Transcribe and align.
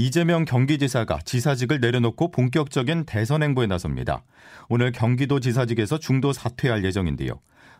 이재명 0.00 0.46
경기지사가 0.46 1.18
지사직을 1.26 1.78
내려놓고 1.80 2.30
본격적인 2.30 3.04
대선 3.04 3.42
행보에 3.42 3.66
나섭니다. 3.66 4.24
오늘 4.70 4.92
경기도 4.92 5.40
지사직에서 5.40 5.98
중도 5.98 6.32
사퇴할 6.32 6.84
예정인데요. 6.86 7.32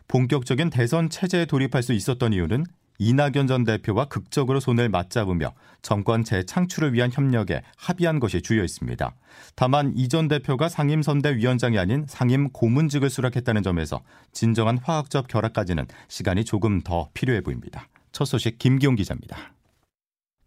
본격적인 0.07 0.69
대선 0.69 1.09
체제에 1.09 1.47
돌입할 1.47 1.83
수 1.83 1.95
있었던 1.95 2.35
이유는 2.35 2.67
이낙연 2.99 3.47
전 3.47 3.65
대표와 3.65 4.05
극적으로 4.05 4.61
손을 4.61 4.91
맞잡으며 4.91 5.55
정권 5.81 6.23
재창출을 6.23 6.93
위한 6.93 7.11
협력에 7.11 7.63
합의한 7.79 8.21
것이 8.21 8.43
주요했습니다. 8.43 9.15
다만 9.57 9.95
이 9.97 10.09
전 10.09 10.29
대표가 10.29 10.69
상임선대위원장이 10.69 11.79
아닌 11.79 12.05
상임 12.07 12.51
고문직을 12.51 13.09
수락했다는 13.09 13.63
점에서 13.63 14.03
진정한 14.33 14.77
화학적 14.77 15.27
결합까지는 15.27 15.87
시간이 16.09 16.45
조금 16.45 16.83
더 16.83 17.09
필요해 17.15 17.41
보입니다. 17.41 17.89
첫 18.13 18.27
소식 18.27 18.59
김기용 18.59 18.97
기자입니다. 18.97 19.55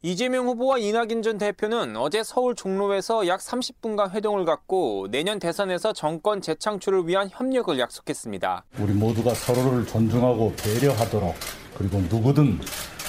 이재명 0.05 0.47
후보와 0.47 0.79
이낙연 0.79 1.21
전 1.21 1.37
대표는 1.37 1.95
어제 1.95 2.23
서울 2.23 2.55
종로에서 2.55 3.25
약 3.27 3.39
30분간 3.39 4.11
회동을 4.11 4.43
갖고 4.43 5.07
내년 5.09 5.39
대선에서 5.39 5.93
정권 5.93 6.41
재창출을 6.41 7.07
위한 7.07 7.29
협력을 7.31 7.79
약속했습니다. 7.79 8.65
우리 8.79 8.91
모두가 8.91 9.33
서로를 9.33 9.87
존중하고 9.87 10.55
배려하도록 10.57 11.33
그리고 11.77 11.99
누구든 12.09 12.59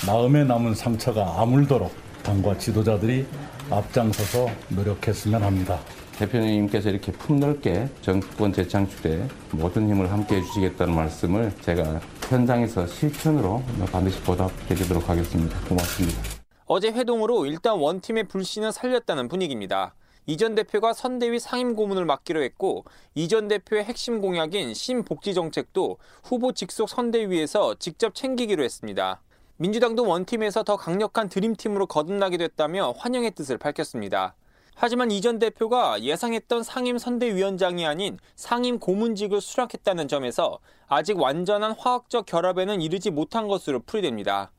마음에 0.07 0.45
남은 0.45 0.77
상처가 0.77 1.41
아물도록 1.41 1.91
당과 2.23 2.59
지도자들이 2.59 3.27
앞장서서 3.71 4.47
노력했으면 4.69 5.43
합니다. 5.43 5.81
대표님께서 6.17 6.91
이렇게 6.91 7.11
품넓게 7.11 7.89
정권 8.03 8.53
재창출에 8.53 9.27
모든 9.51 9.89
힘을 9.89 10.13
함께 10.13 10.37
해주시겠다는 10.37 10.95
말씀을 10.95 11.53
제가 11.61 12.01
현장에서 12.29 12.87
실천으로 12.87 13.65
반드시 13.91 14.21
보답드리도록 14.21 15.09
하겠습니다. 15.09 15.59
고맙습니다. 15.69 16.44
어제 16.67 16.89
회동으로 16.89 17.45
일단 17.45 17.79
원팀의 17.79 18.25
불신을 18.25 18.73
살렸다는 18.73 19.29
분위기입니다. 19.29 19.95
이전 20.25 20.55
대표가 20.55 20.95
선대위 20.95 21.39
상임 21.39 21.77
고문을 21.77 22.07
맡기로 22.07 22.43
했고 22.43 22.87
이전 23.15 23.49
대표의 23.49 23.85
핵심 23.85 24.23
공약인 24.23 24.73
신복지 24.73 25.35
정책도 25.35 25.99
후보 26.23 26.53
직속 26.53 26.89
선대위에서 26.89 27.75
직접 27.79 28.15
챙기기로 28.15 28.65
했습니다. 28.65 29.21
민주당도 29.59 30.07
원팀에서 30.09 30.63
더 30.63 30.79
강력한 30.79 31.29
드림팀으로 31.29 31.85
거듭나게 31.87 32.39
됐다며 32.39 32.95
환영의 32.97 33.33
뜻을 33.33 33.59
밝혔습니다. 33.59 34.35
하지만 34.75 35.11
이전 35.11 35.39
대표가 35.39 36.03
예상했던 36.03 36.63
상임 36.63 36.97
선대위원장이 36.97 37.85
아닌 37.85 38.19
상임 38.37 38.79
고문직을 38.79 39.43
수락했다는 39.43 40.09
점에서 40.09 40.59
아직 40.89 41.21
완전한 41.21 41.73
화학적 41.73 42.25
결합에는 42.25 42.81
이르지 42.81 43.11
못한 43.11 43.49
것으로 43.49 43.81
풀이됩니다. 43.81 44.51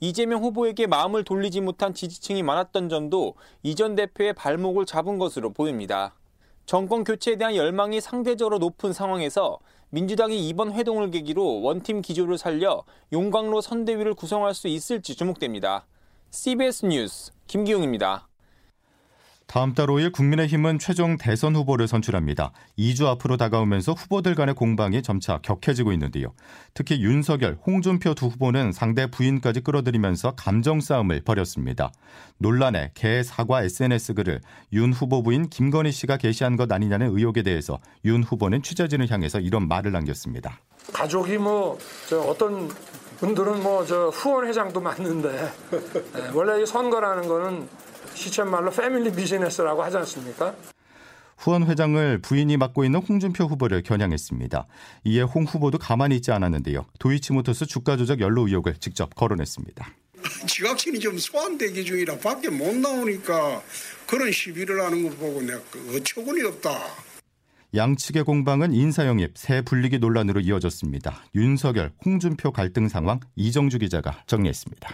이재명 0.00 0.42
후보에게 0.42 0.86
마음을 0.86 1.24
돌리지 1.24 1.60
못한 1.60 1.94
지지층이 1.94 2.42
많았던 2.42 2.88
점도 2.88 3.34
이전 3.62 3.94
대표의 3.94 4.34
발목을 4.34 4.84
잡은 4.84 5.18
것으로 5.18 5.52
보입니다. 5.52 6.14
정권 6.66 7.04
교체에 7.04 7.36
대한 7.36 7.56
열망이 7.56 8.00
상대적으로 8.00 8.58
높은 8.58 8.92
상황에서 8.92 9.58
민주당이 9.90 10.48
이번 10.48 10.72
회동을 10.72 11.10
계기로 11.10 11.62
원팀 11.62 12.02
기조를 12.02 12.38
살려 12.38 12.82
용광로 13.12 13.60
선대위를 13.60 14.14
구성할 14.14 14.52
수 14.52 14.68
있을지 14.68 15.14
주목됩니다. 15.14 15.86
CBS 16.30 16.86
뉴스 16.86 17.32
김기용입니다. 17.46 18.26
다음 19.48 19.74
달 19.74 19.86
5일 19.86 20.12
국민의힘은 20.12 20.80
최종 20.80 21.16
대선 21.16 21.54
후보를 21.54 21.86
선출합니다. 21.86 22.50
2주 22.76 23.06
앞으로 23.06 23.36
다가오면서 23.36 23.92
후보들 23.92 24.34
간의 24.34 24.56
공방이 24.56 25.02
점차 25.02 25.38
격해지고 25.38 25.92
있는데요. 25.92 26.32
특히 26.74 27.00
윤석열, 27.00 27.56
홍준표 27.64 28.14
두 28.14 28.26
후보는 28.26 28.72
상대 28.72 29.06
부인까지 29.08 29.60
끌어들이면서 29.60 30.32
감정 30.32 30.80
싸움을 30.80 31.22
벌였습니다. 31.22 31.92
논란의 32.38 32.90
개 32.94 33.22
사과 33.22 33.62
SNS 33.62 34.14
글을 34.14 34.40
윤 34.72 34.92
후보 34.92 35.22
부인 35.22 35.48
김건희 35.48 35.92
씨가 35.92 36.16
게시한 36.16 36.56
것 36.56 36.70
아니냐는 36.72 37.16
의혹에 37.16 37.42
대해서 37.44 37.78
윤 38.04 38.24
후보는 38.24 38.62
취재진을 38.62 39.08
향해서 39.10 39.38
이런 39.38 39.68
말을 39.68 39.92
남겼습니다. 39.92 40.58
가족이 40.92 41.38
뭐 41.38 41.78
어떤 42.28 42.68
분들은 43.18 43.62
뭐 43.62 43.86
저 43.86 44.08
후원 44.08 44.46
회장도 44.48 44.80
맞는데 44.80 45.50
원래 46.34 46.62
이 46.62 46.66
선거라는 46.66 47.28
거는 47.28 47.68
시쳇말로 48.16 48.70
패밀리 48.70 49.12
비즈니스라고 49.12 49.82
하지 49.82 49.98
않습니까? 49.98 50.54
후원 51.38 51.64
회장을 51.66 52.18
부인이 52.22 52.56
맡고 52.56 52.84
있는 52.84 53.00
홍준표 53.00 53.44
후보를 53.44 53.82
겨냥했습니다. 53.82 54.66
이에 55.04 55.20
홍 55.20 55.44
후보도 55.44 55.78
가만히 55.78 56.16
있지 56.16 56.32
않았는데요. 56.32 56.86
도이치모터스 56.98 57.66
주가 57.66 57.96
조작 57.96 58.20
연루 58.20 58.48
의혹을 58.48 58.76
직접 58.76 59.14
거론했습니다. 59.14 59.86
지각신이 60.46 60.98
좀 60.98 61.18
소환되기 61.18 61.84
중이라 61.84 62.18
밖에 62.18 62.48
못 62.48 62.74
나오니까 62.74 63.62
그런 64.06 64.32
시비를 64.32 64.82
하는 64.82 65.02
거 65.02 65.10
보고 65.16 65.42
내가 65.42 65.60
어처구니 65.94 66.42
없다. 66.42 66.70
양측의 67.74 68.24
공방은 68.24 68.72
인사영입, 68.72 69.36
새 69.36 69.60
분리기 69.60 69.98
논란으로 69.98 70.40
이어졌습니다. 70.40 71.22
윤석열, 71.34 71.92
홍준표 72.04 72.50
갈등 72.52 72.88
상황 72.88 73.20
이정주 73.36 73.80
기자가 73.80 74.22
정리했습니다. 74.26 74.88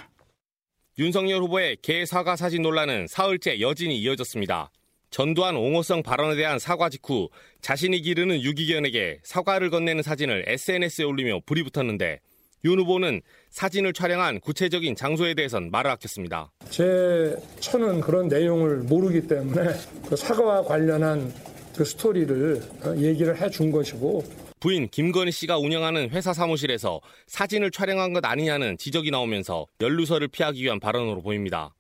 윤석열 1.03 1.43
후보의 1.43 1.79
개 1.83 2.07
사과 2.07 2.37
사진 2.37 2.63
논란은 2.63 3.09
사흘째 3.09 3.59
여진이 3.61 3.99
이어졌습니다. 4.03 4.71
전두환 5.11 5.57
옹호성 5.57 6.05
발언에 6.05 6.37
대한 6.37 6.61
사과 6.61 6.89
직후 6.89 7.29
자신이 7.61 8.03
기르는 8.03 8.41
유기견에게 8.41 9.19
사과를 9.25 9.71
건네는 9.71 10.05
사진을 10.05 10.45
SNS에 10.47 11.05
올리며 11.05 11.41
불이 11.45 11.65
붙었는데 11.65 12.21
윤 12.65 12.79
후보는 12.79 13.21
사진을 13.51 13.93
촬영한 13.95 14.39
구체적인 14.39 14.95
장소에 14.95 15.35
대해선 15.35 15.73
말을 15.73 15.91
아꼈습니다. 15.91 16.53
제 16.71 17.35
처는 17.59 18.01
그런 18.01 18.29
내용을 18.29 18.77
모르기 18.85 19.27
때문에 19.27 19.71
그 20.09 20.15
사과와 20.15 20.63
관련한 20.63 21.35
그 21.77 21.85
스토리를 21.85 22.63
얘기를 22.99 23.37
해 23.41 23.49
준 23.51 23.73
것이고 23.73 24.23
부인 24.63 24.89
김건희 24.89 25.33
씨가 25.33 25.59
운영하는 25.59 26.11
회사 26.11 26.33
사무실에서 26.33 27.01
사진을 27.27 27.73
촬영한 27.73 28.13
것 28.13 28.25
아니냐는 28.25 28.79
지적이 28.79 29.11
나오면서 29.11 29.67
연루설을 29.81 30.29
피하기 30.29 30.63
위한 30.63 30.79
발언으로 30.79 31.21
보입니다. 31.21 31.75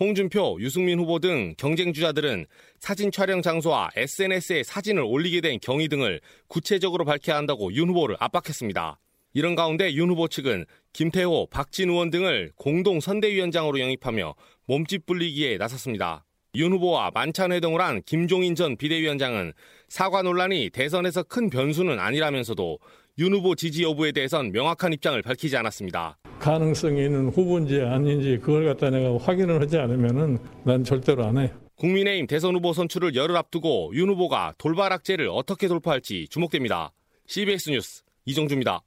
홍준표, 0.00 0.56
유승민 0.58 0.98
후보 0.98 1.18
등 1.18 1.54
경쟁 1.58 1.92
주자들은 1.92 2.46
사진 2.80 3.12
촬영 3.12 3.42
장소와 3.42 3.90
SNS에 3.96 4.62
사진을 4.62 5.02
올리게 5.02 5.42
된 5.42 5.58
경위 5.60 5.88
등을 5.88 6.22
구체적으로 6.46 7.04
밝혀야 7.04 7.36
한다고 7.36 7.70
윤 7.74 7.90
후보를 7.90 8.16
압박했습니다. 8.18 8.98
이런 9.34 9.54
가운데 9.54 9.92
윤 9.92 10.08
후보 10.08 10.26
측은 10.26 10.64
김태호, 10.94 11.48
박진 11.50 11.90
의원 11.90 12.08
등을 12.08 12.52
공동 12.56 13.00
선대위원장으로 13.00 13.78
영입하며 13.78 14.34
몸집 14.64 15.04
불리기에 15.04 15.58
나섰습니다. 15.58 16.24
윤 16.54 16.70
후보와 16.72 17.10
만찬 17.14 17.50
회동을 17.50 17.80
한 17.80 18.02
김종인 18.04 18.54
전 18.54 18.76
비대위원장은 18.76 19.54
사과 19.88 20.20
논란이 20.20 20.68
대선에서 20.70 21.22
큰 21.22 21.48
변수는 21.48 21.98
아니라면서도 21.98 22.78
윤 23.18 23.32
후보 23.32 23.54
지지 23.54 23.82
여부에 23.84 24.12
대해선 24.12 24.52
명확한 24.52 24.92
입장을 24.92 25.20
밝히지 25.22 25.56
않았습니다. 25.56 26.18
가능성이 26.38 27.06
있는 27.06 27.30
후보인지 27.30 27.80
아닌지 27.80 28.38
그걸 28.38 28.66
갖다 28.66 28.90
내가 28.90 29.16
확인을 29.16 29.62
하지 29.62 29.78
않으면 29.78 30.38
난 30.64 30.84
절대로 30.84 31.24
안 31.24 31.38
해. 31.38 31.50
국민의힘 31.76 32.26
대선 32.26 32.54
후보 32.54 32.74
선출을 32.74 33.14
열흘 33.14 33.34
앞두고 33.38 33.92
윤 33.94 34.10
후보가 34.10 34.52
돌발 34.58 34.92
악재를 34.92 35.30
어떻게 35.30 35.68
돌파할지 35.68 36.26
주목됩니다. 36.28 36.92
CBS 37.28 37.70
뉴스 37.70 38.02
이정주입니다. 38.26 38.82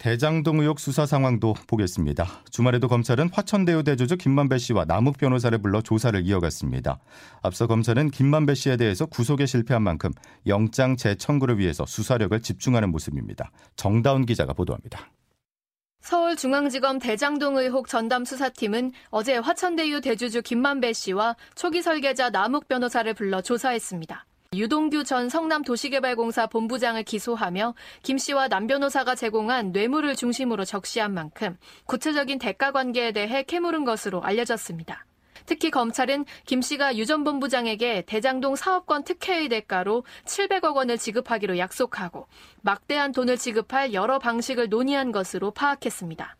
대장동 0.00 0.60
의혹 0.60 0.80
수사 0.80 1.04
상황도 1.04 1.54
보겠습니다. 1.66 2.26
주말에도 2.50 2.88
검찰은 2.88 3.28
화천대유 3.34 3.82
대주주 3.82 4.16
김만배 4.16 4.56
씨와 4.56 4.86
남욱 4.86 5.18
변호사를 5.18 5.56
불러 5.58 5.82
조사를 5.82 6.26
이어갔습니다. 6.26 7.00
앞서 7.42 7.66
검찰은 7.66 8.10
김만배 8.10 8.54
씨에 8.54 8.78
대해서 8.78 9.04
구속에 9.04 9.44
실패한 9.44 9.82
만큼 9.82 10.10
영장 10.46 10.96
재청구를 10.96 11.58
위해서 11.58 11.84
수사력을 11.84 12.40
집중하는 12.40 12.90
모습입니다. 12.90 13.50
정다운 13.76 14.24
기자가 14.24 14.54
보도합니다. 14.54 15.10
서울중앙지검 16.00 16.98
대장동 16.98 17.58
의혹 17.58 17.86
전담 17.86 18.24
수사팀은 18.24 18.92
어제 19.10 19.36
화천대유 19.36 20.00
대주주 20.00 20.40
김만배 20.40 20.94
씨와 20.94 21.36
초기 21.54 21.82
설계자 21.82 22.30
남욱 22.30 22.68
변호사를 22.68 23.12
불러 23.12 23.42
조사했습니다. 23.42 24.24
유동규 24.60 25.04
전 25.04 25.28
성남도시개발공사 25.28 26.48
본부장을 26.48 27.04
기소하며 27.04 27.76
김 28.02 28.18
씨와 28.18 28.48
남 28.48 28.66
변호사가 28.66 29.14
제공한 29.14 29.70
뇌물을 29.70 30.16
중심으로 30.16 30.64
적시한 30.64 31.14
만큼 31.14 31.56
구체적인 31.86 32.40
대가 32.40 32.72
관계에 32.72 33.12
대해 33.12 33.44
캐물은 33.44 33.84
것으로 33.84 34.20
알려졌습니다. 34.24 35.06
특히 35.46 35.70
검찰은 35.70 36.24
김 36.46 36.62
씨가 36.62 36.96
유 36.96 37.06
전 37.06 37.22
본부장에게 37.22 38.02
대장동 38.08 38.56
사업권 38.56 39.04
특혜의 39.04 39.48
대가로 39.50 40.02
700억 40.24 40.74
원을 40.74 40.98
지급하기로 40.98 41.56
약속하고 41.56 42.26
막대한 42.62 43.12
돈을 43.12 43.36
지급할 43.36 43.92
여러 43.94 44.18
방식을 44.18 44.68
논의한 44.68 45.12
것으로 45.12 45.52
파악했습니다. 45.52 46.36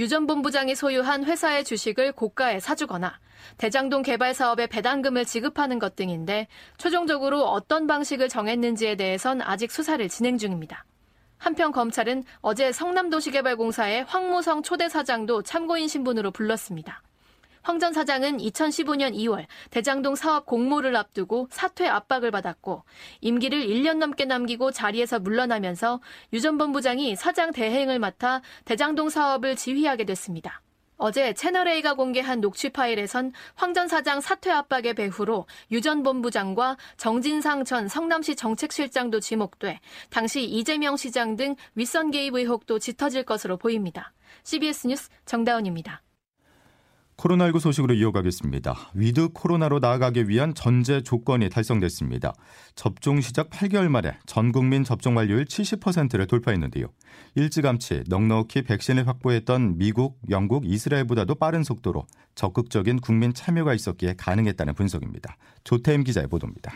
유 0.00 0.08
전 0.08 0.26
본부장이 0.26 0.74
소유한 0.74 1.24
회사의 1.24 1.62
주식을 1.62 2.12
고가에 2.12 2.58
사주거나 2.58 3.20
대장동 3.58 4.00
개발 4.00 4.32
사업에 4.32 4.66
배당금을 4.66 5.26
지급하는 5.26 5.78
것 5.78 5.94
등인데 5.94 6.48
최종적으로 6.78 7.42
어떤 7.44 7.86
방식을 7.86 8.30
정했는지에 8.30 8.96
대해선 8.96 9.42
아직 9.42 9.70
수사를 9.70 10.08
진행 10.08 10.38
중입니다. 10.38 10.86
한편 11.36 11.70
검찰은 11.70 12.24
어제 12.40 12.72
성남도시개발공사의 12.72 14.04
황무성 14.04 14.62
초대 14.62 14.88
사장도 14.88 15.42
참고인 15.42 15.86
신분으로 15.86 16.30
불렀습니다. 16.30 17.02
황 17.62 17.78
전 17.78 17.92
사장은 17.94 18.38
2015년 18.38 19.14
2월 19.14 19.46
대장동 19.70 20.14
사업 20.14 20.44
공모를 20.46 20.94
앞두고 20.96 21.48
사퇴 21.50 21.86
압박을 21.88 22.30
받았고 22.30 22.84
임기를 23.22 23.58
1년 23.66 23.96
넘게 23.98 24.24
남기고 24.26 24.70
자리에서 24.72 25.18
물러나면서 25.20 26.00
유 26.32 26.40
전 26.40 26.56
본부장이 26.58 27.16
사장 27.16 27.52
대행을 27.52 27.98
맡아 27.98 28.40
대장동 28.64 29.08
사업을 29.10 29.56
지휘하게 29.56 30.04
됐습니다. 30.04 30.62
어제 30.96 31.32
채널A가 31.32 31.94
공개한 31.94 32.40
녹취 32.42 32.68
파일에선 32.70 33.32
황 33.54 33.72
전 33.74 33.88
사장 33.88 34.20
사퇴 34.20 34.50
압박의 34.50 34.92
배후로 34.94 35.46
유 35.70 35.80
전 35.80 36.02
본부장과 36.02 36.76
정진상 36.98 37.64
전 37.64 37.88
성남시 37.88 38.36
정책실장도 38.36 39.20
지목돼 39.20 39.80
당시 40.10 40.44
이재명 40.44 40.96
시장 40.98 41.36
등 41.36 41.56
윗선 41.74 42.10
개입 42.10 42.34
의혹도 42.34 42.78
짙어질 42.78 43.22
것으로 43.24 43.56
보입니다. 43.56 44.12
CBS 44.44 44.86
뉴스 44.88 45.08
정다운입니다. 45.24 46.02
코로나19 47.20 47.60
소식으로 47.60 47.94
이어가겠습니다. 47.94 48.90
위드 48.94 49.28
코로나로 49.34 49.78
나아가기 49.78 50.28
위한 50.28 50.54
전제 50.54 51.02
조건이 51.02 51.50
달성됐습니다. 51.50 52.32
접종 52.74 53.20
시작 53.20 53.50
8개월 53.50 53.88
만에 53.88 54.16
전 54.26 54.52
국민 54.52 54.84
접종 54.84 55.16
완료율 55.16 55.44
70%를 55.44 56.26
돌파했는데요. 56.26 56.86
일찌감치 57.34 58.04
넉넉히 58.08 58.62
백신을 58.62 59.06
확보했던 59.06 59.76
미국, 59.76 60.18
영국, 60.30 60.64
이스라엘보다도 60.64 61.34
빠른 61.34 61.62
속도로 61.62 62.06
적극적인 62.34 63.00
국민 63.00 63.34
참여가 63.34 63.74
있었기에 63.74 64.14
가능했다는 64.16 64.74
분석입니다. 64.74 65.36
조태임 65.64 66.04
기자의 66.04 66.28
보도입니다. 66.28 66.72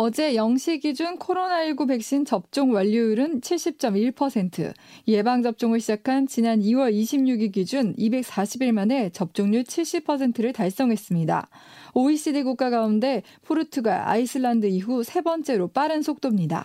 어제 0.00 0.34
0시 0.34 0.80
기준 0.80 1.18
코로나19 1.18 1.88
백신 1.88 2.24
접종 2.24 2.72
완료율은 2.72 3.40
70.1%, 3.40 4.72
예방접종을 5.08 5.80
시작한 5.80 6.28
지난 6.28 6.60
2월 6.60 6.94
26일 6.94 7.50
기준 7.50 7.96
240일 7.96 8.70
만에 8.70 9.10
접종률 9.10 9.64
70%를 9.64 10.52
달성했습니다. 10.52 11.48
OECD 11.94 12.44
국가 12.44 12.70
가운데 12.70 13.24
포르투갈, 13.42 14.02
아이슬란드 14.02 14.66
이후 14.66 15.02
세 15.02 15.20
번째로 15.20 15.66
빠른 15.66 16.00
속도입니다. 16.02 16.64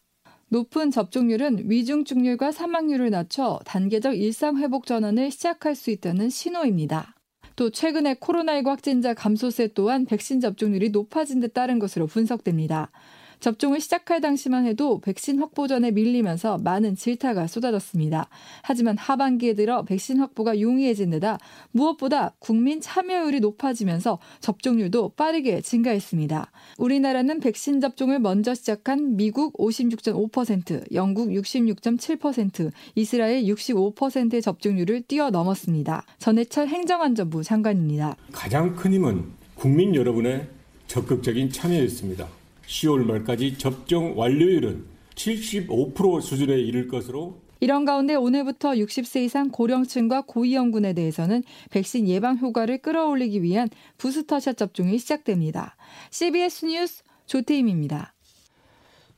높은 0.50 0.92
접종률은 0.92 1.72
위중증률과 1.72 2.52
사망률을 2.52 3.10
낮춰 3.10 3.60
단계적 3.66 4.16
일상회복 4.16 4.86
전환을 4.86 5.32
시작할 5.32 5.74
수 5.74 5.90
있다는 5.90 6.30
신호입니다. 6.30 7.16
또 7.56 7.72
최근에 7.72 8.14
코로나19 8.14 8.66
확진자 8.68 9.16
감소세 9.16 9.70
또한 9.74 10.06
백신 10.06 10.40
접종률이 10.40 10.90
높아진 10.90 11.40
데 11.40 11.48
따른 11.48 11.80
것으로 11.80 12.06
분석됩니다. 12.06 12.92
접종을 13.40 13.80
시작할 13.80 14.22
당시만 14.22 14.66
해도 14.66 15.00
백신 15.02 15.40
확보 15.40 15.68
전에 15.68 15.92
밀리면서 15.92 16.58
많은 16.60 16.96
질타가 16.96 17.48
쏟아졌습니다. 17.48 18.30
하지만 18.62 18.98
하반기에 18.98 19.54
들어 19.54 19.84
백신 19.84 20.20
확보가 20.20 20.60
용이해진 20.60 21.10
데다 21.12 21.38
무엇보다 21.72 22.34
국민 22.40 22.82
참여율이 22.82 23.40
높아지면서 23.40 24.20
접종률도 24.40 25.10
빠르게 25.16 25.62
증가했습니다. 25.62 26.52
우리나라는 26.78 27.40
백신 27.40 27.82
접종을 27.82 28.20
먼저 28.20 28.54
시작한 28.54 29.16
미국 29.16 29.58
56.5%, 29.58 30.94
영국 30.94 31.30
66.7%, 31.30 32.72
이스라엘 32.96 33.44
65%의 33.44 34.42
접종률을 34.42 35.04
뛰어넘었습니다. 35.04 36.06
전해철 36.20 36.68
행정안전부 36.68 37.44
장관입니다. 37.44 38.16
가장 38.32 38.76
큰 38.76 38.94
힘은 38.94 39.24
국민 39.56 39.96
여러분의 39.96 40.48
적극적인 40.88 41.50
참여였습니다. 41.50 42.28
10월 42.68 43.06
말까지 43.06 43.58
접종 43.58 44.18
완료율은 44.18 44.86
75% 45.16 46.22
수준에 46.22 46.60
이를 46.60 46.88
것으로 46.88 47.42
이런 47.60 47.86
가운데 47.86 48.16
오늘부터 48.16 48.72
60세 48.72 49.24
이상 49.24 49.50
고령층과 49.50 50.24
고위험군에 50.28 50.92
대해서는 50.94 51.44
백신 51.72 52.10
예방 52.10 52.38
효과를 52.38 52.80
끌어올리기 52.80 53.42
위한 53.42 53.70
부스터샷 53.98 54.58
접종이 54.58 54.98
시작됩니다. 54.98 55.78
CBS 56.12 56.66
뉴스 56.66 57.04
조태임입니다. 57.26 58.13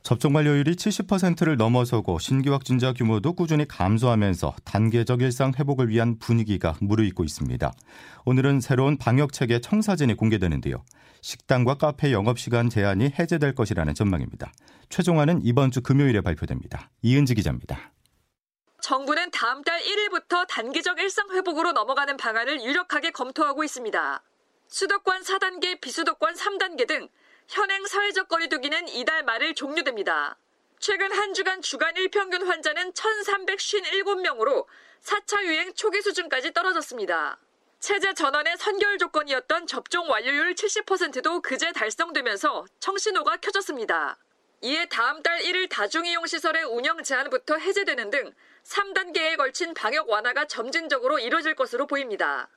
접종 0.06 0.36
완료율이 0.36 0.76
70%를 0.76 1.56
넘어서고 1.56 2.20
신규 2.20 2.52
확진자 2.52 2.92
규모도 2.92 3.32
꾸준히 3.32 3.66
감소하면서 3.66 4.54
단계적 4.64 5.20
일상 5.20 5.52
회복을 5.58 5.88
위한 5.88 6.20
분위기가 6.20 6.76
무르익고 6.80 7.24
있습니다. 7.24 7.72
오늘은 8.24 8.60
새로운 8.60 8.98
방역 8.98 9.32
체계 9.32 9.60
청사진이 9.60 10.14
공개되는데요. 10.14 10.84
식당과 11.22 11.74
카페 11.78 12.12
영업 12.12 12.38
시간 12.38 12.70
제한이 12.70 13.14
해제될 13.18 13.56
것이라는 13.56 13.92
전망입니다. 13.94 14.52
최종안은 14.90 15.40
이번 15.42 15.72
주 15.72 15.82
금요일에 15.82 16.20
발표됩니다. 16.20 16.88
이은지 17.02 17.34
기자입니다. 17.34 17.90
정부는 18.82 19.32
다음 19.32 19.64
달 19.64 19.80
1일부터 19.80 20.46
단기적 20.46 21.00
일상 21.00 21.30
회복으로 21.32 21.72
넘어가는 21.72 22.16
방안을 22.16 22.62
유력하게 22.62 23.10
검토하고 23.10 23.64
있습니다. 23.64 24.22
수도권 24.68 25.22
4단계, 25.22 25.80
비수도권 25.80 26.34
3단계 26.34 26.86
등 26.86 27.08
현행 27.48 27.86
사회적 27.86 28.28
거리두기는 28.28 28.88
이달 28.88 29.22
말을 29.22 29.54
종료됩니다. 29.54 30.36
최근 30.78 31.10
한 31.12 31.32
주간 31.32 31.62
주간 31.62 31.96
일평균 31.96 32.46
환자는 32.46 32.92
1,357명으로 32.92 34.66
4차 35.02 35.44
유행 35.44 35.72
초기 35.74 36.02
수준까지 36.02 36.52
떨어졌습니다. 36.52 37.38
체제 37.78 38.14
전환의 38.14 38.56
선결 38.56 38.98
조건이었던 38.98 39.66
접종 39.66 40.10
완료율 40.10 40.54
70%도 40.54 41.40
그제 41.40 41.72
달성되면서 41.72 42.66
청신호가 42.80 43.36
켜졌습니다. 43.36 44.18
이에 44.62 44.86
다음 44.86 45.22
달 45.22 45.38
1일 45.38 45.68
다중이용 45.68 46.26
시설의 46.26 46.64
운영 46.64 47.02
제한부터 47.02 47.56
해제되는 47.58 48.10
등 48.10 48.32
3단계에 48.64 49.36
걸친 49.36 49.74
방역 49.74 50.08
완화가 50.08 50.46
점진적으로 50.46 51.18
이뤄질 51.18 51.54
것으로 51.54 51.86
보입니다. 51.86 52.48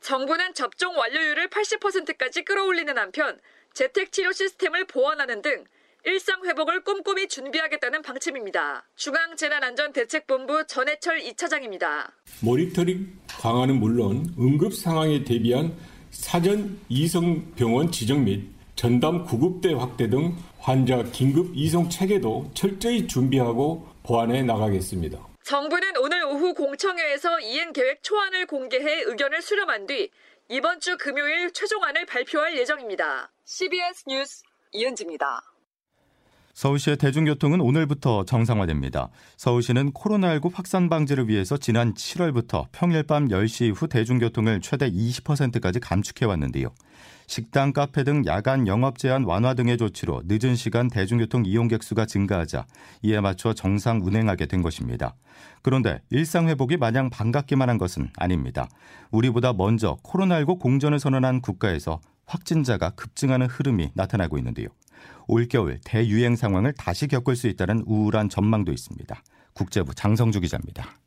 정부는 0.00 0.54
접종 0.54 0.96
완료율을 0.96 1.48
80%까지 1.48 2.44
끌어올리는 2.44 2.96
한편 2.96 3.40
재택치료 3.74 4.32
시스템을 4.32 4.86
보완하는 4.86 5.42
등 5.42 5.64
일상 6.04 6.44
회복을 6.44 6.84
꼼꼼히 6.84 7.28
준비하겠다는 7.28 8.02
방침입니다. 8.02 8.86
중앙재난안전대책본부 8.96 10.66
전해철 10.66 11.20
2차장입니다. 11.20 12.10
모니터링 12.40 13.18
강화는 13.28 13.78
물론 13.78 14.26
응급 14.38 14.74
상황에 14.74 15.24
대비한 15.24 15.76
사전 16.10 16.80
이성 16.88 17.52
병원 17.54 17.90
지정 17.92 18.24
및 18.24 18.48
전담 18.74 19.24
구급대 19.24 19.74
확대 19.74 20.08
등 20.08 20.36
환자 20.58 21.02
긴급 21.02 21.50
이송 21.54 21.90
체계도 21.90 22.52
철저히 22.54 23.06
준비하고 23.06 23.88
보완해 24.02 24.42
나가겠습니다. 24.42 25.18
정부는 25.42 25.96
오늘 25.96 26.24
오후 26.24 26.54
공청회에서 26.54 27.40
이행 27.40 27.72
계획 27.72 28.02
초안을 28.02 28.46
공개해 28.46 29.02
의견을 29.06 29.42
수렴한 29.42 29.86
뒤 29.86 30.10
이번 30.50 30.80
주 30.80 30.96
금요일 30.96 31.52
최종안을 31.52 32.06
발표할 32.06 32.56
예정입니다. 32.56 33.30
CBS 33.44 34.04
뉴스 34.08 34.42
이은지입니다. 34.72 35.42
서울시의 36.54 36.96
대중교통은 36.96 37.60
오늘부터 37.60 38.24
정상화됩니다. 38.24 39.10
서울시는 39.36 39.92
코로나19 39.92 40.50
확산 40.54 40.88
방지를 40.88 41.28
위해서 41.28 41.58
지난 41.58 41.92
7월부터 41.92 42.68
평일 42.72 43.02
밤 43.02 43.28
10시 43.28 43.66
이후 43.66 43.88
대중교통을 43.88 44.62
최대 44.62 44.90
20%까지 44.90 45.80
감축해왔는데요. 45.80 46.72
식당, 47.28 47.74
카페 47.74 48.04
등 48.04 48.24
야간 48.24 48.66
영업 48.66 48.98
제한 48.98 49.24
완화 49.24 49.52
등의 49.52 49.76
조치로 49.76 50.22
늦은 50.24 50.56
시간 50.56 50.88
대중교통 50.88 51.44
이용객 51.44 51.82
수가 51.82 52.06
증가하자 52.06 52.66
이에 53.02 53.20
맞춰 53.20 53.52
정상 53.52 54.00
운행하게 54.02 54.46
된 54.46 54.62
것입니다. 54.62 55.14
그런데 55.62 56.00
일상 56.08 56.48
회복이 56.48 56.78
마냥 56.78 57.10
반갑기만 57.10 57.68
한 57.68 57.76
것은 57.76 58.08
아닙니다. 58.16 58.66
우리보다 59.10 59.52
먼저 59.52 59.98
코로나19 60.04 60.58
공전을 60.58 60.98
선언한 60.98 61.42
국가에서 61.42 62.00
확진자가 62.24 62.90
급증하는 62.90 63.46
흐름이 63.46 63.90
나타나고 63.94 64.38
있는데요. 64.38 64.68
올겨울 65.26 65.80
대유행 65.84 66.34
상황을 66.34 66.72
다시 66.72 67.06
겪을 67.08 67.36
수 67.36 67.46
있다는 67.48 67.84
우울한 67.86 68.30
전망도 68.30 68.72
있습니다. 68.72 69.22
국제부 69.52 69.94
장성주 69.94 70.40
기자입니다. 70.40 70.98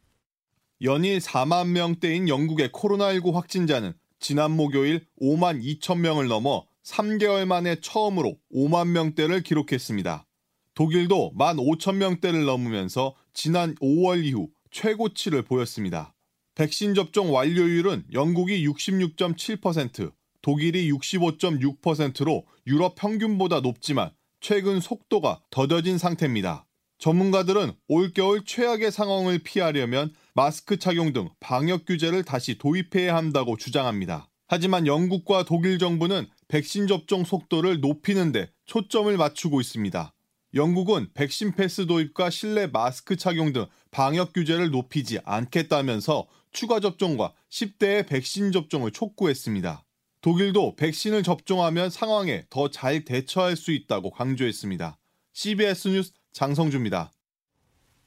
연일 0.84 1.18
4만 1.18 1.70
명대인 1.70 2.30
영국의 2.30 2.70
코로나19 2.70 3.34
확진자는 3.34 3.94
지난 4.22 4.52
목요일 4.52 5.08
5만 5.20 5.64
2천 5.64 5.98
명을 5.98 6.28
넘어 6.28 6.68
3개월 6.84 7.46
만에 7.46 7.82
처음으로 7.82 8.38
5만 8.54 8.90
명대를 8.90 9.42
기록했습니다. 9.42 10.28
독일도 10.76 11.34
1만 11.36 11.58
5천 11.58 11.96
명대를 11.96 12.46
넘으면서 12.46 13.16
지난 13.34 13.74
5월 13.76 14.24
이후 14.24 14.50
최고치를 14.70 15.42
보였습니다. 15.42 16.14
백신 16.54 16.94
접종 16.94 17.34
완료율은 17.34 18.06
영국이 18.14 18.64
66.7%, 18.68 20.12
독일이 20.44 20.92
65.6%로 20.92 22.46
유럽 22.68 22.94
평균보다 22.94 23.62
높지만 23.62 24.12
최근 24.40 24.80
속도가 24.80 25.42
더뎌진 25.50 25.98
상태입니다. 25.98 26.68
전문가들은 27.00 27.72
올겨울 27.88 28.46
최악의 28.46 28.92
상황을 28.92 29.40
피하려면 29.40 30.14
마스크 30.34 30.78
착용 30.78 31.12
등 31.12 31.30
방역 31.40 31.86
규제를 31.86 32.24
다시 32.24 32.58
도입해야 32.58 33.16
한다고 33.16 33.58
주장합니다. 33.58 34.30
하지만 34.48 34.88
영국과 34.88 35.44
독일 35.44 35.78
정부는 35.78 36.28
백신 36.48 36.88
접종 36.88 37.24
속도를 37.26 37.82
높이는데 37.82 38.50
초점을 38.66 39.16
맞추고 39.16 39.60
있습니다. 39.60 40.14
영국은 40.54 41.10
백신 41.14 41.54
패스 41.56 41.86
도입과 41.86 42.30
실내 42.30 42.68
마스크 42.68 43.16
착용 43.16 43.54
등 43.54 43.66
방역 43.92 44.34
규제를 44.34 44.72
높이지 44.72 45.20
않겠다면서 45.24 46.28
추가 46.52 46.80
접종과 46.80 47.34
10대의 47.50 48.08
백신 48.08 48.52
접종을 48.52 48.92
촉구했습니다. 48.92 49.86
독일도 50.22 50.76
백신을 50.76 51.24
접종하면 51.24 51.90
상황에 51.90 52.46
더 52.50 52.70
잘 52.70 53.04
대처할 53.06 53.56
수 53.56 53.72
있다고 53.72 54.12
강조했습니다. 54.12 54.98
CBS 55.34 55.88
뉴스 55.88 56.12
장성주입니다. 56.34 57.12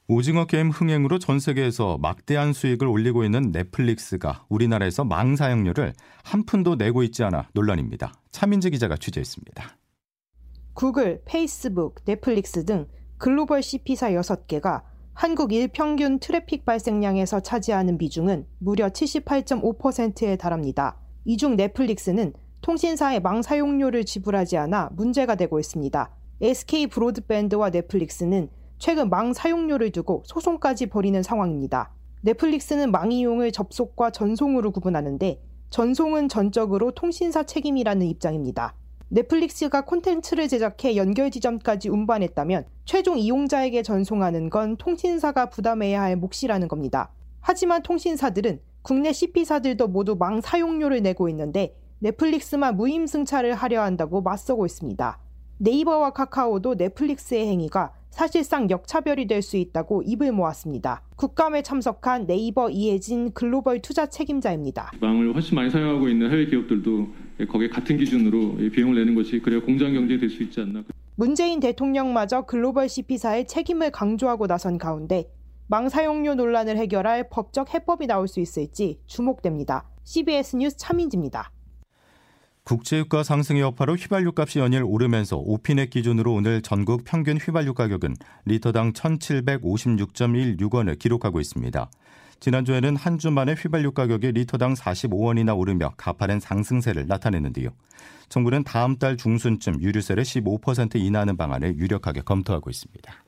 오징어 0.07 0.45
게임 0.45 0.69
흥행으로 0.69 1.17
전 1.17 1.39
세계에서 1.39 1.97
막대한 1.97 2.53
수익을 2.53 2.87
올리고 2.87 3.23
있는 3.23 3.51
넷플릭스가 3.51 4.45
우리나라에서 4.49 5.03
망 5.03 5.35
사용료를 5.35 5.93
한 6.23 6.45
푼도 6.45 6.75
내고 6.75 7.01
있지 7.01 7.23
않아 7.23 7.49
논란입니다. 7.53 8.13
차민지 8.31 8.69
기자가 8.69 8.97
취재했습니다. 8.97 9.77
구글, 10.73 11.21
페이스북, 11.25 12.05
넷플릭스 12.05 12.65
등 12.65 12.87
글로벌 13.17 13.63
CP사 13.63 14.11
6개가 14.11 14.83
한국 15.13 15.53
일평균 15.53 16.19
트래픽 16.19 16.65
발생량에서 16.65 17.39
차지하는 17.39 17.97
비중은 17.97 18.45
무려 18.59 18.89
78.5%에 18.89 20.35
달합니다. 20.35 20.97
이 21.23 21.37
중 21.37 21.55
넷플릭스는 21.55 22.33
통신사의 22.61 23.21
망 23.21 23.41
사용료를 23.41 24.05
지불하지 24.05 24.57
않아 24.57 24.89
문제가 24.93 25.33
되고 25.35 25.59
있습니다. 25.59 26.11
SK 26.41 26.87
브로드밴드와 26.87 27.71
넷플릭스는 27.71 28.49
최근 28.85 29.09
망 29.09 29.33
사용료를 29.33 29.91
두고 29.91 30.21
소송까지 30.27 30.85
벌이는 30.85 31.23
상황입니다. 31.23 31.89
넷플릭스는 32.21 32.91
망 32.91 33.11
이용을 33.11 33.51
접속과 33.51 34.11
전송으로 34.11 34.69
구분하는데 34.69 35.41
전송은 35.71 36.29
전적으로 36.29 36.91
통신사 36.91 37.41
책임이라는 37.41 38.05
입장입니다. 38.05 38.75
넷플릭스가 39.07 39.85
콘텐츠를 39.85 40.47
제작해 40.47 40.97
연결 40.97 41.31
지점까지 41.31 41.89
운반했다면 41.89 42.67
최종 42.85 43.17
이용자에게 43.17 43.81
전송하는 43.81 44.51
건 44.51 44.77
통신사가 44.77 45.49
부담해야 45.49 46.03
할 46.03 46.15
몫이라는 46.15 46.67
겁니다. 46.67 47.09
하지만 47.41 47.81
통신사들은 47.81 48.59
국내 48.83 49.13
CP사들도 49.13 49.87
모두 49.87 50.15
망 50.15 50.41
사용료를 50.41 51.01
내고 51.01 51.27
있는데 51.29 51.75
넷플릭스만 51.97 52.77
무임승차를 52.77 53.55
하려 53.55 53.81
한다고 53.81 54.21
맞서고 54.21 54.67
있습니다. 54.67 55.17
네이버와 55.57 56.11
카카오도 56.11 56.75
넷플릭스의 56.75 57.47
행위가 57.47 57.93
사실상 58.15 58.69
역차별이 58.69 59.27
될 59.27 59.41
수 59.41 59.57
있다고 59.57 60.01
입을 60.03 60.31
모았습니다. 60.31 61.01
국감에 61.17 61.61
참석한 61.61 62.25
네이버 62.25 62.69
이혜진 62.69 63.33
글로벌 63.33 63.81
투자 63.81 64.05
책임자입니다. 64.05 64.93
망을 65.01 65.35
훨씬 65.35 65.53
많이 65.55 65.69
사용하고 65.69 66.07
있는 66.07 66.31
해외 66.31 66.45
기업들도 66.45 67.07
거기에 67.49 67.67
같은 67.67 67.97
기준으로 67.97 68.55
비용을 68.71 68.95
내는 68.95 69.15
것이 69.15 69.39
그래야 69.39 69.59
공정 69.61 69.93
경제 69.93 70.17
될수 70.17 70.41
있지 70.43 70.61
않나. 70.61 70.85
문재인 71.15 71.59
대통령마저 71.59 72.43
글로벌 72.43 72.87
CP사의 72.87 73.47
책임을 73.47 73.91
강조하고 73.91 74.47
나선 74.47 74.77
가운데 74.77 75.29
망 75.67 75.89
사용료 75.89 76.35
논란을 76.35 76.77
해결할 76.77 77.27
법적 77.29 77.73
해법이 77.73 78.07
나올 78.07 78.29
수 78.29 78.39
있을지 78.39 79.01
주목됩니다. 79.07 79.89
CBS 80.05 80.55
뉴스 80.55 80.77
차민지입니다. 80.77 81.51
국제유가 82.65 83.23
상승의 83.23 83.61
여파로 83.61 83.93
휘발유 83.93 84.31
값이 84.35 84.57
연일 84.57 84.81
오르면서 84.83 85.37
오피넷 85.37 85.91
기준으로 85.91 86.33
오늘 86.33 86.63
전국 86.63 87.03
평균 87.05 87.37
휘발유 87.37 87.75
가격은 87.75 88.15
리터당 88.45 88.91
1,756.16원을 88.93 90.97
기록하고 90.97 91.39
있습니다. 91.39 91.91
지난주에는 92.39 92.95
한 92.95 93.19
주 93.19 93.29
만에 93.29 93.53
휘발유 93.53 93.91
가격이 93.91 94.31
리터당 94.31 94.73
45원이나 94.73 95.55
오르며 95.55 95.91
가파른 95.95 96.39
상승세를 96.39 97.05
나타냈는데요. 97.05 97.69
정부는 98.29 98.63
다음 98.63 98.97
달 98.97 99.15
중순쯤 99.15 99.83
유류세를 99.83 100.23
15% 100.23 100.95
인하하는 100.95 101.37
방안을 101.37 101.77
유력하게 101.77 102.21
검토하고 102.21 102.71
있습니다. 102.71 103.24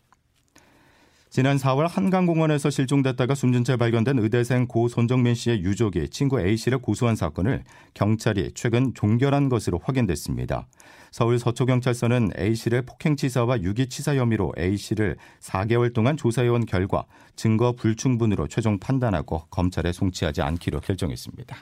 지난 1.30 1.58
4월 1.58 1.90
한강공원에서 1.90 2.70
실종됐다가 2.70 3.36
숨진 3.36 3.64
채 3.64 3.76
발견된 3.76 4.18
의대생 4.20 4.66
고 4.66 4.88
손정민 4.88 5.36
씨의 5.36 5.62
유족이 5.62 6.10
친구 6.10 6.40
A 6.40 6.56
씨를 6.56 6.80
고소한 6.80 7.16
사건을 7.16 7.64
경찰이 7.94 8.52
최근 8.56 8.94
종결한 8.94 9.50
것으로 9.50 9.80
확인됐습니다. 9.84 10.68
서울 11.12 11.38
서초경찰서는 11.38 12.32
A 12.40 12.56
씨를 12.56 12.84
폭행치사와 12.84 13.62
유기치사 13.62 14.16
혐의로 14.16 14.54
A 14.58 14.78
씨를 14.78 15.18
4개월 15.42 15.94
동안 15.94 16.16
조사해온 16.16 16.66
결과 16.66 17.06
증거 17.36 17.74
불충분으로 17.74 18.48
최종 18.48 18.80
판단하고 18.80 19.46
검찰에 19.50 19.92
송치하지 19.92 20.42
않기로 20.42 20.80
결정했습니다. 20.80 21.58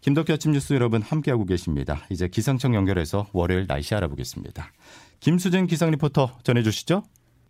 김덕기 0.00 0.32
아침 0.32 0.52
뉴스 0.52 0.72
여러분 0.72 1.02
함께하고 1.02 1.44
계십니다. 1.44 2.02
이제 2.10 2.26
기상청 2.26 2.74
연결해서 2.74 3.26
월요일 3.32 3.66
날씨 3.66 3.94
알아보겠습니다. 3.94 4.72
김수진 5.20 5.66
기상 5.66 5.90
리포터 5.90 6.38
전해주시죠. 6.42 7.02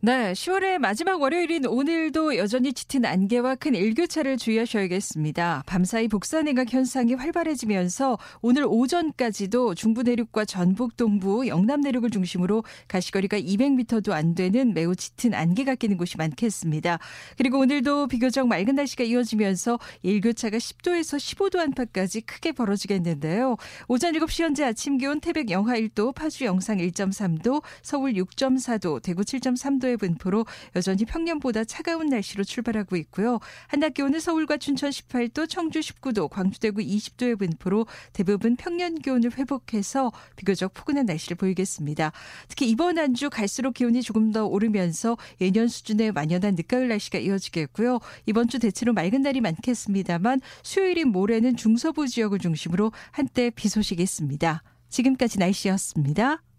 네, 0.02 0.32
10월의 0.32 0.78
마지막 0.78 1.20
월요일인 1.20 1.66
오늘도 1.66 2.38
여전히 2.38 2.72
짙은 2.72 3.04
안개와 3.04 3.56
큰 3.56 3.74
일교차를 3.74 4.38
주의하셔야겠습니다. 4.38 5.64
밤사이 5.66 6.08
복사내각 6.08 6.72
현상이 6.72 7.12
활발해지면서 7.12 8.16
오늘 8.40 8.64
오전까지도 8.66 9.74
중부 9.74 10.02
내륙과 10.04 10.46
전북 10.46 10.96
동부, 10.96 11.48
영남 11.48 11.82
내륙을 11.82 12.08
중심으로 12.08 12.64
가시거리가 12.88 13.40
200m도 13.40 14.12
안 14.12 14.34
되는 14.34 14.72
매우 14.72 14.96
짙은 14.96 15.34
안개가 15.34 15.74
끼는 15.74 15.98
곳이 15.98 16.16
많겠습니다. 16.16 16.98
그리고 17.36 17.58
오늘도 17.58 18.06
비교적 18.06 18.48
맑은 18.48 18.76
날씨가 18.76 19.04
이어지면서 19.04 19.78
일교차가 20.00 20.56
10도에서 20.56 21.18
15도 21.18 21.58
안팎까지 21.58 22.22
크게 22.22 22.52
벌어지겠는데요. 22.52 23.58
오전 23.86 24.14
7시 24.14 24.44
현재 24.44 24.64
아침 24.64 24.96
기온 24.96 25.20
태백 25.20 25.50
영하 25.50 25.74
1도, 25.74 26.14
파주 26.14 26.46
영상 26.46 26.78
1.3도, 26.78 27.62
서울 27.82 28.14
6.4도, 28.14 29.02
대구 29.02 29.20
7.3도 29.20 29.89
10도의 29.90 29.98
분포로 29.98 30.46
여전히 30.76 31.04
평년보다 31.04 31.64
차가운 31.64 32.06
날씨로 32.06 32.44
출발하고 32.44 32.96
있고요. 32.96 33.40
한낮 33.68 33.94
기온은 33.94 34.20
서울과 34.20 34.58
춘천 34.58 34.90
18도, 34.90 35.48
청주 35.48 35.80
19도, 35.80 36.28
광주 36.28 36.60
대구 36.60 36.80
20도의 36.80 37.38
분포로 37.38 37.86
대부분 38.12 38.56
평년 38.56 38.94
기온을 38.96 39.36
회복해서 39.36 40.12
비교적 40.36 40.74
포근한 40.74 41.06
날씨를 41.06 41.36
보이겠습니다. 41.36 42.12
특히 42.48 42.68
이번 42.68 42.98
한 42.98 43.10
주 43.12 43.28
갈수록 43.28 43.74
기온이 43.74 44.02
조금 44.02 44.30
더 44.30 44.46
오르면서 44.46 45.18
예년 45.40 45.66
수준의 45.66 46.12
완연한 46.14 46.54
늦가을 46.54 46.88
날씨가 46.88 47.18
이어지겠고요. 47.18 47.98
이번 48.26 48.46
주 48.48 48.60
대체로 48.60 48.92
맑은 48.92 49.22
날이 49.22 49.40
많겠습니다만 49.40 50.40
수요일인 50.62 51.08
모레는 51.08 51.56
중서부 51.56 52.06
지역을 52.06 52.38
중심으로 52.38 52.92
한때 53.10 53.50
비 53.50 53.68
소식이 53.68 54.00
있습니다. 54.02 54.62
지금까지 54.88 55.38
날씨였습니다. 55.38 56.49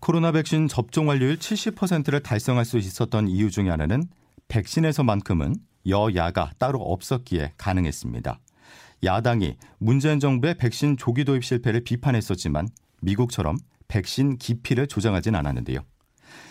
코로나 0.00 0.32
백신 0.32 0.66
접종 0.66 1.08
완료율 1.08 1.36
70%를 1.36 2.20
달성할 2.22 2.64
수 2.64 2.78
있었던 2.78 3.28
이유 3.28 3.50
중에 3.50 3.68
하나는 3.68 4.04
백신에서만큼은 4.48 5.54
여야가 5.86 6.52
따로 6.58 6.80
없었기에 6.80 7.52
가능했습니다. 7.56 8.40
야당이 9.04 9.56
문재인 9.78 10.20
정부의 10.20 10.56
백신 10.56 10.96
조기 10.96 11.24
도입 11.24 11.44
실패를 11.44 11.84
비판했었지만 11.84 12.68
미국처럼 13.02 13.56
백신 13.88 14.38
기피를 14.38 14.86
조장하진 14.86 15.34
않았는데요. 15.34 15.80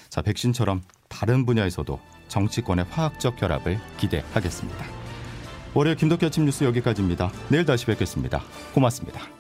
자, 0.09 0.21
백신처럼 0.21 0.81
다른 1.07 1.45
분야에서도 1.45 1.99
정치권의 2.27 2.85
화학적 2.89 3.35
결합을 3.37 3.79
기대하겠습니다. 3.97 4.85
월요일 5.73 5.95
김덕기 5.97 6.25
아침 6.25 6.45
뉴스 6.45 6.63
여기까지입니다. 6.63 7.31
내일 7.49 7.65
다시 7.65 7.85
뵙겠습니다. 7.85 8.41
고맙습니다. 8.73 9.38